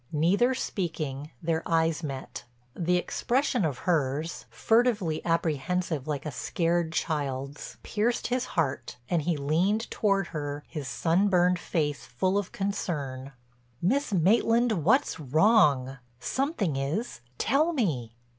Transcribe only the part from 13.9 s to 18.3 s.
Maitland, what's wrong? Something is—tell me."